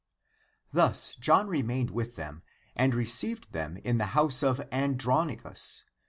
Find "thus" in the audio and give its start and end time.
0.73-1.15